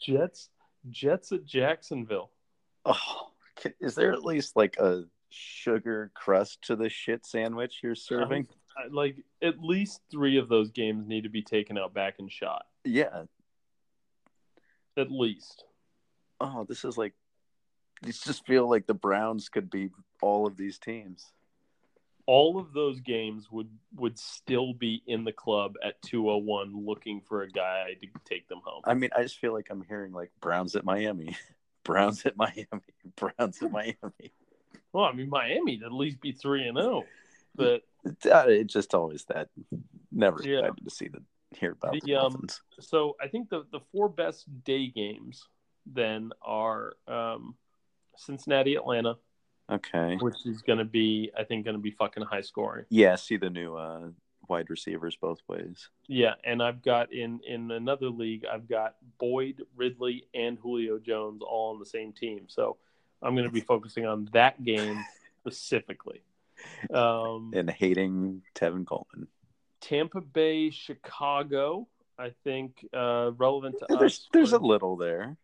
[0.00, 0.50] Jets,
[0.90, 2.30] Jets at Jacksonville.
[2.84, 3.30] Oh,
[3.80, 8.46] is there at least like a sugar crust to the shit sandwich you're serving?
[8.76, 12.30] I- Like at least three of those games need to be taken out back and
[12.30, 12.66] shot.
[12.84, 13.24] yeah.
[14.98, 15.64] At least.
[16.40, 17.12] Oh, this is like.
[18.02, 19.90] These just feel like the Browns could be
[20.22, 21.32] all of these teams.
[22.26, 27.42] All of those games would would still be in the club at 201 looking for
[27.42, 28.82] a guy to take them home.
[28.84, 31.36] I mean, I just feel like I'm hearing like Browns at Miami,
[31.84, 32.66] Browns at Miami,
[33.16, 34.32] Browns at Miami.
[34.92, 37.04] Well, I mean Miami'd at least be 3 and 0.
[37.54, 39.48] But It's, uh, just always that.
[40.12, 40.58] Never Yeah.
[40.58, 41.22] excited to see the
[41.56, 42.46] hear about the, The, um,
[42.80, 45.48] so I think the the four best day games
[45.86, 47.56] then are um
[48.16, 49.16] Cincinnati Atlanta,
[49.70, 50.16] Okay.
[50.20, 52.84] which is going to be I think going to be fucking high scoring.
[52.88, 54.08] Yeah, see the new uh,
[54.48, 55.88] wide receivers both ways.
[56.06, 61.42] Yeah, and I've got in in another league I've got Boyd, Ridley and Julio Jones
[61.42, 62.44] all on the same team.
[62.46, 62.76] So
[63.22, 65.04] I'm going to be focusing on that game
[65.40, 66.22] specifically.
[66.92, 69.26] Um, And hating Tevin Coleman.
[69.80, 71.86] Tampa Bay, Chicago.
[72.18, 74.00] I think uh, relevant to Yeah, us.
[74.00, 75.36] there's there's a little there.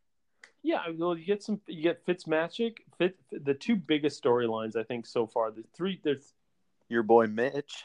[0.63, 0.83] Yeah.
[0.97, 1.61] Well, you get some.
[1.67, 2.79] You get Fitzmagic.
[2.99, 5.51] Fit the two biggest storylines I think so far.
[5.51, 6.01] The three.
[6.03, 6.35] There's
[6.89, 7.85] Your boy Mitch.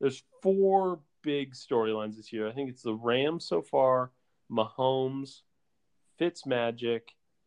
[0.00, 2.48] there's four big storylines this year.
[2.48, 4.12] I think it's the Rams so far,
[4.50, 5.40] Mahomes,
[6.20, 7.02] Fitzmagic,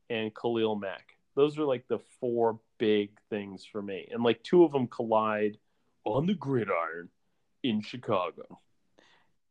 [0.10, 1.16] and Khalil Mack.
[1.36, 5.58] Those are like the four big things for me, and like two of them collide
[6.04, 7.10] on the gridiron
[7.64, 8.60] in Chicago.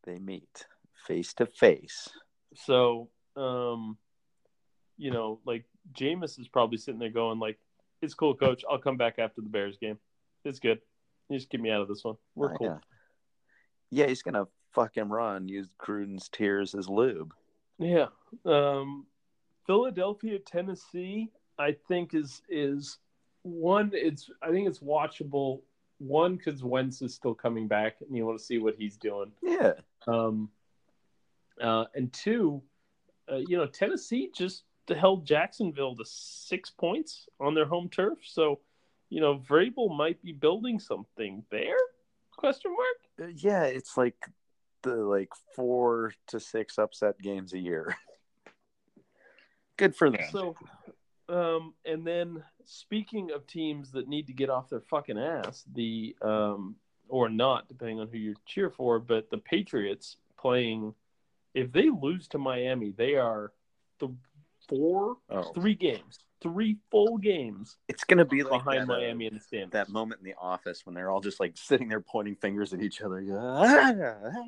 [0.04, 0.66] They meet
[1.06, 2.08] face to face.
[2.54, 3.96] So, um,
[5.00, 7.58] you know, like Jameis is probably sitting there going, like,
[8.02, 8.64] "It's cool, coach.
[8.70, 9.98] I'll come back after the Bears game.
[10.44, 10.80] It's good.
[11.28, 12.16] You just get me out of this one.
[12.34, 12.78] We're cool." Yeah.
[13.90, 15.48] yeah, he's gonna fucking run.
[15.48, 17.32] Use Gruden's tears as lube.
[17.78, 18.08] Yeah.
[18.44, 19.06] Um,
[19.66, 22.98] Philadelphia, Tennessee, I think is is
[23.42, 23.90] one.
[23.94, 25.62] It's I think it's watchable.
[25.98, 29.32] One because Wentz is still coming back, and you want to see what he's doing.
[29.42, 29.74] Yeah,
[30.06, 30.48] Um,
[31.60, 32.62] uh, and two,
[33.30, 34.64] uh, you know, Tennessee just
[34.96, 38.18] held Jacksonville to six points on their home turf.
[38.24, 38.60] So,
[39.08, 41.76] you know, Vrabel might be building something there?
[42.36, 43.28] Question mark.
[43.30, 43.64] Uh, yeah.
[43.64, 44.16] It's like
[44.82, 47.96] the like four to six upset games a year.
[49.76, 50.20] Good for them.
[50.30, 50.56] So,
[51.28, 56.14] um, and then speaking of teams that need to get off their fucking ass, the
[56.22, 56.76] um,
[57.08, 60.94] or not, depending on who you cheer for, but the Patriots playing.
[61.54, 63.52] If they lose to Miami, they are
[63.98, 64.08] the
[64.70, 69.26] four, Oh, three games, three full games it's gonna be like behind that, uh, Miami
[69.26, 69.72] in the standings.
[69.72, 72.80] that moment in the office when they're all just like sitting there pointing fingers at
[72.80, 73.20] each other.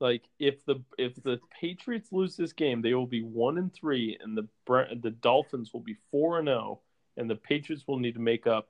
[0.00, 4.18] Like if the if the Patriots lose this game, they will be one and three,
[4.20, 6.80] and the Bra- the Dolphins will be four and zero,
[7.16, 8.68] and the Patriots will need to make up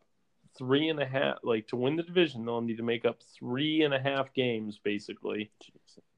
[0.57, 1.39] three and a half.
[1.43, 4.79] Like to win the division, they'll need to make up three and a half games
[4.85, 5.51] basically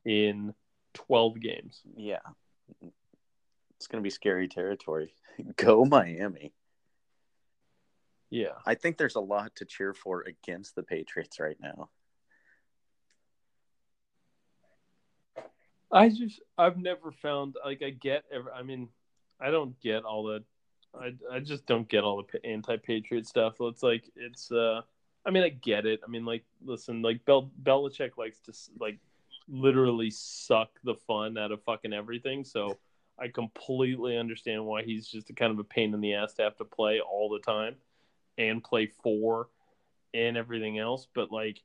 [0.05, 0.53] in
[0.93, 1.81] twelve games.
[1.97, 2.19] Yeah,
[3.77, 5.15] it's gonna be scary territory.
[5.57, 6.53] Go Miami.
[8.31, 11.91] Yeah, I think there's a lot to cheer for against the Patriots right now.
[15.93, 18.53] I just I've never found like I get ever.
[18.53, 18.89] I mean,
[19.41, 20.43] I don't get all the.
[20.99, 23.57] I, I just don't get all the anti-patriot stuff.
[23.61, 24.51] It's like it's.
[24.51, 24.83] uh
[25.25, 26.01] I mean, I get it.
[26.07, 28.99] I mean, like, listen, like Bel Belichick likes to like
[29.49, 32.45] literally suck the fun out of fucking everything.
[32.45, 32.79] So
[33.19, 36.43] I completely understand why he's just a kind of a pain in the ass to
[36.43, 37.77] have to play all the time
[38.37, 39.49] and play four
[40.13, 41.07] and everything else.
[41.15, 41.63] But like,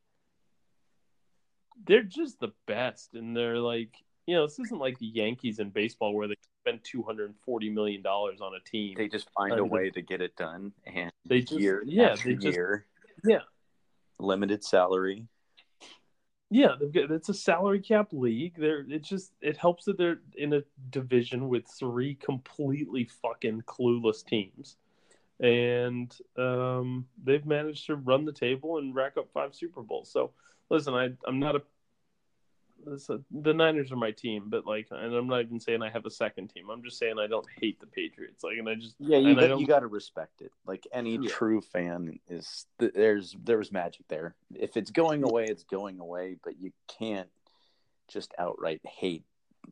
[1.85, 3.95] they're just the best, and they're like,
[4.27, 7.35] you know, this isn't like the Yankees in baseball where they spend two hundred and
[7.43, 8.95] forty million dollars on a team.
[8.95, 12.11] They just find I a way to get it done, and They just- year yeah,
[12.11, 12.85] after they just- year,
[13.25, 13.41] yeah.
[14.19, 15.27] limited salary.
[16.53, 18.55] Yeah, they've got, it's a salary cap league.
[18.57, 24.25] They're it just it helps that they're in a division with three completely fucking clueless
[24.25, 24.75] teams,
[25.39, 30.11] and um, they've managed to run the table and rack up five Super Bowls.
[30.11, 30.31] So
[30.69, 31.61] listen, I I'm not a,
[32.86, 36.12] the Niners are my team, but like, and I'm not even saying I have a
[36.12, 36.70] second team.
[36.70, 38.44] I'm just saying I don't hate the Patriots.
[38.44, 40.52] Like, and I just Yeah, you got, you got to respect it.
[40.65, 41.30] Like any Yeah.
[41.30, 44.36] true fan is, there's there was magic there.
[44.54, 46.38] If it's going away, it's going away.
[46.44, 47.30] But you can't
[48.08, 49.24] just outright hate.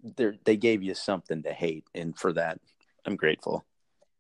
[0.04, 2.60] They they gave you something to hate, and for that,
[3.06, 3.66] I'm grateful.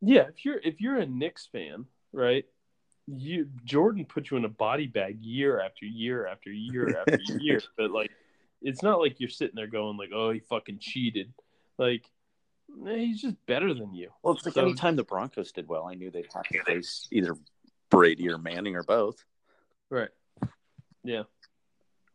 [0.01, 2.45] Yeah, if you're if you're a Knicks fan, right?
[3.07, 7.61] You Jordan put you in a body bag year after year after year after year,
[7.77, 8.08] but like
[8.61, 11.33] it's not like you're sitting there going like, "Oh, he fucking cheated."
[11.77, 12.05] Like
[12.85, 14.09] he's just better than you.
[14.21, 17.07] Well, it's like So- anytime the Broncos did well, I knew they'd have to face
[17.11, 17.35] either
[17.89, 19.23] Brady or Manning or both.
[19.89, 20.09] Right.
[21.03, 21.23] Yeah.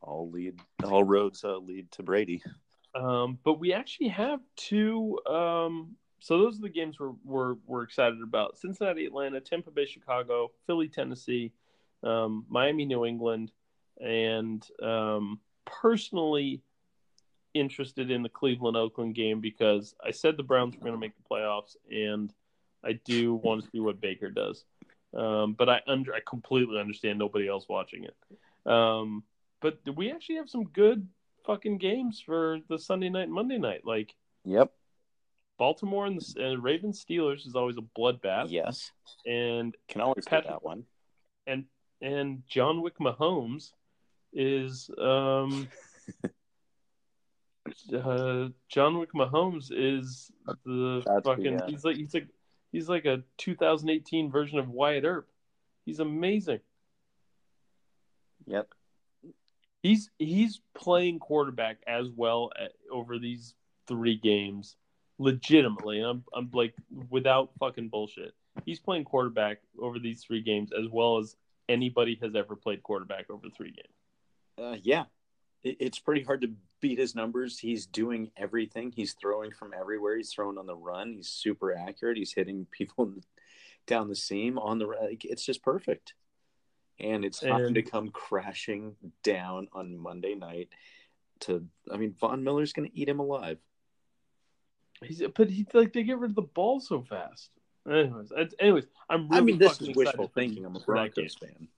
[0.01, 2.43] All lead, all roads uh, lead to Brady.
[2.95, 5.19] Um, but we actually have two.
[5.27, 9.87] Um, so those are the games we're, we're we're excited about: Cincinnati, Atlanta, Tampa Bay,
[9.87, 11.53] Chicago, Philly, Tennessee,
[12.03, 13.51] um, Miami, New England,
[14.01, 16.61] and um, personally
[17.55, 21.13] interested in the Cleveland Oakland game because I said the Browns were going to make
[21.17, 22.33] the playoffs, and
[22.85, 24.65] I do want to see what Baker does.
[25.17, 28.71] Um, but I under I completely understand nobody else watching it.
[28.71, 29.23] Um,
[29.61, 31.07] but we actually have some good
[31.47, 33.83] fucking games for the Sunday night and Monday night.
[33.85, 34.73] Like Yep.
[35.57, 38.91] Baltimore and the uh, Ravens Steelers is always a bloodbath, Yes.
[39.25, 40.85] and Can always Patrick- that one.
[41.47, 41.65] and
[42.03, 43.71] and John Wick Mahomes
[44.35, 45.69] is um
[47.95, 50.31] uh, John Wick Mahomes is
[50.65, 52.29] the That's the, fucking uh, he's like he's like
[52.73, 55.29] he's like a 2018 version of Wyatt Earp.
[55.87, 56.61] He's amazing.
[58.47, 58.69] Yep.
[59.83, 63.55] He's he's playing quarterback as well at, over these
[63.87, 64.77] three games,
[65.19, 66.01] legitimately.
[66.01, 66.75] I'm I'm like
[67.11, 68.35] without fucking bullshit.
[68.65, 71.37] He's playing quarterback over these three games as well as
[71.69, 73.95] anybody has ever played quarterback over three games.
[74.59, 75.05] Uh, yeah,
[75.63, 77.59] it, it's pretty hard to beat his numbers.
[77.59, 78.93] He's doing everything.
[78.95, 80.17] He's throwing from everywhere.
[80.17, 81.15] He's throwing on the run.
[81.15, 82.17] He's super accurate.
[82.17, 83.13] He's hitting people
[83.87, 84.87] down the seam on the.
[84.87, 86.15] Like, it's just perfect.
[87.01, 90.69] And it's time And- to come crashing down on Monday night.
[91.41, 93.59] To, I mean, Von Miller's going to eat him alive.
[95.03, 97.51] He's but he like they get rid of the ball so fast.
[97.91, 100.65] Anyways, anyways, I'm really I mean, this is wishful thinking.
[100.65, 100.81] I'm a.
[100.81, 101.69] Broncos fan.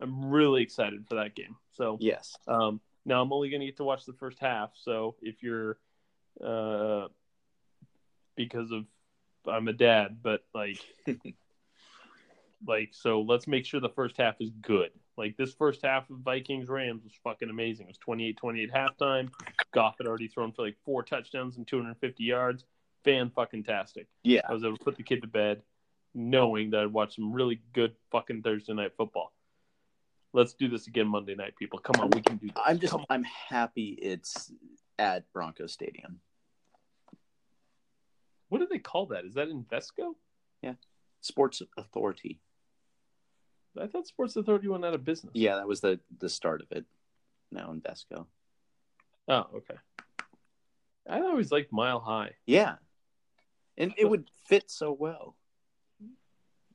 [0.00, 1.56] I'm really excited for that game.
[1.72, 2.36] So Yes.
[2.46, 4.70] Um, now I'm only going to get to watch the first half.
[4.74, 5.78] So if you're,
[6.44, 7.08] uh,
[8.34, 8.84] because of
[9.48, 10.78] I'm a dad, but like,
[12.66, 14.90] like so let's make sure the first half is good.
[15.16, 17.86] Like this first half of Vikings Rams was fucking amazing.
[17.86, 19.30] It was 28-28 halftime.
[19.72, 22.64] Goff had already thrown for like four touchdowns and 250 yards.
[23.04, 24.08] Fan fucking tastic.
[24.24, 24.42] Yeah.
[24.48, 25.62] I was able to put the kid to bed,
[26.14, 29.32] knowing that I'd watch some really good fucking Thursday night football.
[30.36, 31.78] Let's do this again Monday night, people.
[31.78, 32.56] Come on, we can do this.
[32.62, 32.94] I'm just.
[33.08, 34.52] I'm happy it's
[34.98, 36.20] at Bronco Stadium.
[38.50, 39.24] What do they call that?
[39.24, 40.14] Is that Invesco?
[40.60, 40.74] Yeah.
[41.22, 42.38] Sports Authority.
[43.80, 45.32] I thought Sports Authority went out of business.
[45.34, 46.84] Yeah, that was the the start of it.
[47.50, 48.26] Now Invesco.
[49.28, 49.76] Oh, okay.
[51.08, 52.32] I always liked Mile High.
[52.44, 52.74] Yeah,
[53.78, 55.34] and it would fit so well.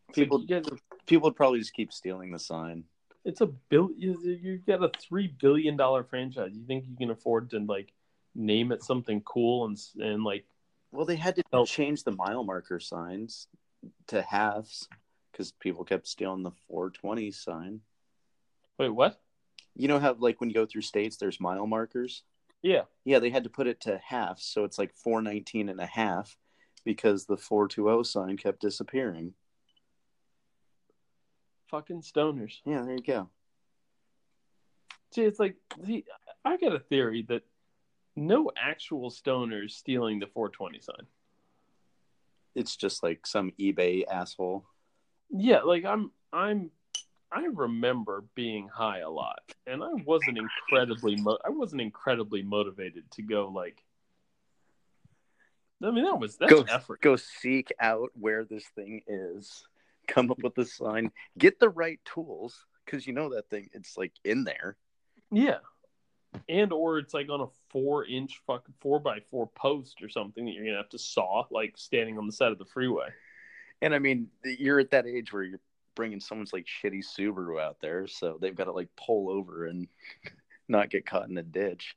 [0.08, 2.86] Like People guys are- people would probably just keep stealing the sign.
[3.26, 3.90] It's a bill.
[3.96, 6.52] You you got a three billion dollar franchise.
[6.54, 7.94] You think you can afford to like
[8.36, 10.46] name it something cool and and like
[10.92, 11.66] Well, they had to Oh.
[11.66, 13.48] change the mile marker signs
[14.08, 14.88] to halves
[15.32, 17.82] because people kept stealing the 420 sign.
[18.78, 19.22] wait what?
[19.76, 22.24] You know how like when you go through states, there's mile markers.
[22.64, 25.86] Yeah, Yeah, they had to put it to halves, so it's like 419 and a
[25.88, 26.38] half
[26.84, 29.34] because the 420 sign kept disappearing.
[31.72, 32.60] Fucking stoners.
[32.66, 33.30] Yeah, there you go.
[35.14, 35.56] See, it's like
[35.86, 36.06] see,
[36.46, 37.44] I got a theory that
[38.16, 41.08] no actual stoners stealing the 420 sign.
[42.54, 44.66] It's just like some eBay asshole.
[45.30, 46.72] Yeah, like I'm I'm
[47.32, 53.10] I remember being high a lot, and I wasn't incredibly mo- I wasn't incredibly motivated
[53.12, 53.82] to go like.
[55.84, 57.02] I mean, that was that's Go- effort.
[57.02, 59.64] Go seek out where this thing is,
[60.12, 63.70] come up with the sign, get the right tools because you know that thing.
[63.74, 64.78] It's like in there.
[65.32, 65.60] Yeah,
[66.50, 70.46] and or it's like on a four inch fucking four by four post or something
[70.46, 73.08] that you're gonna have to saw, like standing on the side of the freeway.
[73.82, 75.60] And I mean, you're at that age where you're
[75.96, 79.88] bringing someone's like shitty Subaru out there, so they've got to like pull over and
[80.68, 81.96] not get caught in a ditch.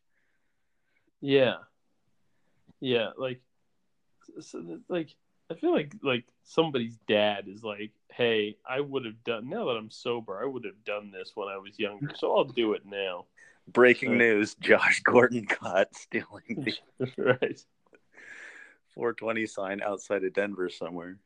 [1.21, 1.57] Yeah,
[2.81, 3.41] yeah, like,
[4.41, 5.15] so, like
[5.55, 9.77] I feel like like somebody's dad is like, "Hey, I would have done now that
[9.77, 10.43] I'm sober.
[10.43, 13.27] I would have done this when I was younger, so I'll do it now."
[13.69, 14.19] Breaking Right.
[14.19, 16.43] news: Josh Gordon caught stealing
[16.99, 17.65] the right.
[18.95, 21.19] 420 sign outside of Denver somewhere.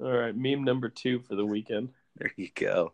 [0.00, 0.36] All right.
[0.36, 1.88] Meme number two for the weekend.
[2.16, 2.92] There you go.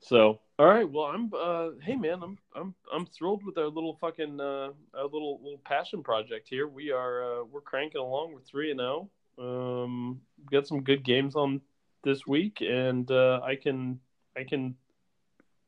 [0.00, 0.88] So, all right.
[0.88, 1.30] Well, I'm.
[1.34, 2.38] Uh, hey, man, I'm.
[2.54, 2.74] I'm.
[2.92, 4.40] I'm thrilled with our little fucking.
[4.40, 6.68] Uh, our little little passion project here.
[6.68, 7.40] We are.
[7.40, 8.32] Uh, we're cranking along.
[8.32, 9.10] We're three and zero.
[9.40, 10.20] Um,
[10.50, 11.60] got some good games on
[12.04, 14.00] this week, and uh, I can.
[14.36, 14.74] I can.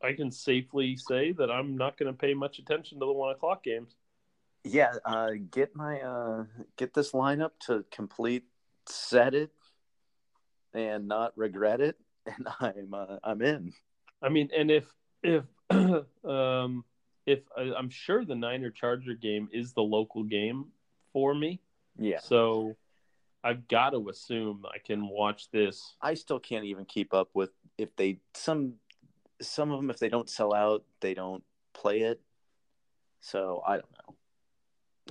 [0.02, 3.32] I can safely say that I'm not going to pay much attention to the one
[3.32, 3.94] o'clock games.
[4.64, 6.44] Yeah, uh, get my uh,
[6.76, 8.44] get this lineup to complete,
[8.86, 9.52] set it,
[10.74, 11.96] and not regret it,
[12.26, 13.72] and I'm uh, I'm in.
[14.20, 14.84] I mean, and if
[15.22, 15.44] if
[16.24, 16.84] um
[17.26, 20.66] if I, I'm sure the Niner Charger game is the local game
[21.12, 21.60] for me,
[21.98, 22.76] Yeah, so
[23.44, 25.94] I've got to assume I can watch this.
[26.00, 28.74] I still can't even keep up with if they some
[29.40, 32.20] some of them if they don't sell out they don't play it.
[33.20, 34.14] So I don't know.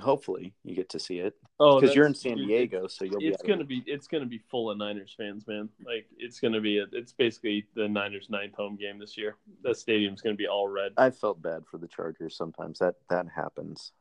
[0.01, 3.27] Hopefully you get to see it Oh, because you're in San Diego, so you'll be.
[3.27, 5.69] It's able gonna be it's gonna be full of Niners fans, man.
[5.85, 9.35] Like it's gonna be a, it's basically the Niners' ninth home game this year.
[9.63, 10.93] That stadium's gonna be all red.
[10.97, 12.79] I felt bad for the Chargers sometimes.
[12.79, 13.91] That that happens.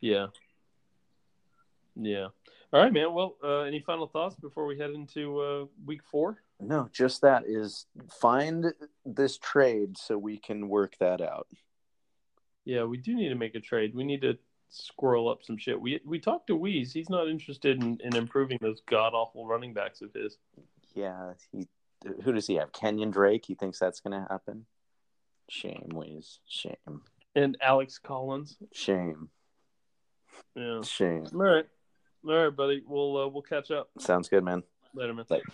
[0.00, 0.26] Yeah.
[1.94, 2.28] Yeah.
[2.72, 3.12] All right, man.
[3.12, 6.38] Well, uh, any final thoughts before we head into uh, week four?
[6.58, 7.86] No, just that is
[8.20, 8.72] find
[9.04, 11.48] this trade so we can work that out.
[12.64, 13.94] Yeah, we do need to make a trade.
[13.94, 14.38] We need to
[14.70, 15.78] squirrel up some shit.
[15.78, 16.92] We we talked to Weeze.
[16.92, 20.38] He's not interested in, in improving those god awful running backs of his.
[20.94, 21.68] Yeah, he.
[22.24, 22.72] Who does he have?
[22.72, 23.44] Kenyan Drake.
[23.46, 24.66] He thinks that's going to happen.
[25.48, 26.40] Shame, Wiz.
[26.48, 27.02] Shame.
[27.36, 28.56] And Alex Collins.
[28.72, 29.28] Shame.
[30.56, 30.80] Yeah.
[30.82, 31.26] Shame.
[31.32, 31.66] All right.
[32.26, 32.82] All right, buddy.
[32.86, 34.62] We'll uh, we'll catch up Sounds good, man.
[34.94, 35.24] later, man.
[35.28, 35.44] Later.